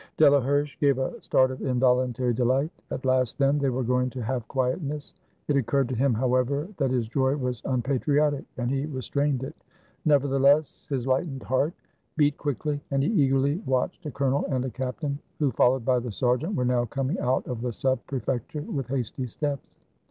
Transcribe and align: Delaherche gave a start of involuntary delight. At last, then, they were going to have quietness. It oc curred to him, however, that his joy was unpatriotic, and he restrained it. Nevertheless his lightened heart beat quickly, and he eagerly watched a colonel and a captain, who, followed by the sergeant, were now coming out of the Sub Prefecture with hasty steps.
Delaherche 0.17 0.79
gave 0.79 0.97
a 0.97 1.21
start 1.21 1.51
of 1.51 1.61
involuntary 1.61 2.33
delight. 2.33 2.71
At 2.89 3.05
last, 3.05 3.37
then, 3.37 3.59
they 3.59 3.69
were 3.69 3.83
going 3.83 4.09
to 4.09 4.23
have 4.23 4.47
quietness. 4.47 5.13
It 5.47 5.55
oc 5.55 5.65
curred 5.65 5.89
to 5.89 5.95
him, 5.95 6.15
however, 6.15 6.67
that 6.77 6.89
his 6.89 7.07
joy 7.07 7.35
was 7.37 7.61
unpatriotic, 7.65 8.43
and 8.57 8.71
he 8.71 8.87
restrained 8.87 9.43
it. 9.43 9.55
Nevertheless 10.03 10.87
his 10.89 11.05
lightened 11.05 11.43
heart 11.43 11.73
beat 12.17 12.35
quickly, 12.37 12.81
and 12.89 13.03
he 13.03 13.09
eagerly 13.09 13.61
watched 13.67 14.03
a 14.07 14.11
colonel 14.11 14.43
and 14.49 14.65
a 14.65 14.71
captain, 14.71 15.19
who, 15.37 15.51
followed 15.51 15.85
by 15.85 15.99
the 15.99 16.11
sergeant, 16.11 16.55
were 16.55 16.65
now 16.65 16.85
coming 16.85 17.19
out 17.19 17.45
of 17.47 17.61
the 17.61 17.71
Sub 17.71 17.99
Prefecture 18.07 18.63
with 18.63 18.87
hasty 18.87 19.27
steps. 19.27 19.75